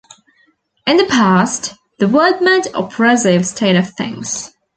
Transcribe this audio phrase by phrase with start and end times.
[0.87, 4.51] In the past, the word meant oppressive state of things.